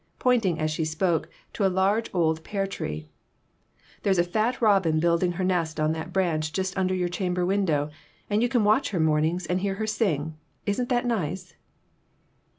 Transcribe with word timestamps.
pointing 0.17 0.57
as 0.57 0.71
she 0.71 0.83
spoke, 0.83 1.29
to 1.53 1.63
a 1.63 1.69
large, 1.69 2.09
old 2.11 2.43
pear 2.43 2.65
tree." 2.65 3.07
There's 4.01 4.17
a 4.17 4.23
fat 4.23 4.59
robin 4.59 4.99
building 4.99 5.33
her 5.33 5.43
nest 5.43 5.79
on 5.79 5.91
that 5.91 6.11
branch 6.11 6.51
just 6.53 6.75
under 6.75 6.95
your 6.95 7.07
chamber 7.07 7.45
window, 7.45 7.91
and 8.27 8.41
you 8.41 8.49
can 8.49 8.63
watch 8.63 8.89
her 8.89 8.99
mornings 8.99 9.45
and 9.45 9.59
hear 9.61 9.75
her 9.75 9.85
sing. 9.85 10.37
Isn't 10.65 10.89
that 10.89 11.05
nice?" 11.05 11.53